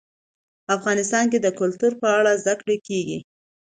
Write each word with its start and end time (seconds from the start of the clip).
افغانستان 0.75 1.25
کې 1.31 1.39
د 1.41 1.47
کلتور 1.59 1.91
په 2.01 2.07
اړه 2.17 2.31
زده 2.41 2.53
کړه 2.61 2.75
کېږي. 2.87 3.19